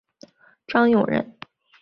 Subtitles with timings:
[0.65, 1.37] 张永人。